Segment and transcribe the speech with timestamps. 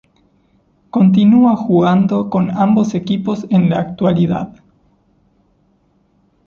[0.89, 4.51] Continúa jugando con ambos equipos en la actualidad.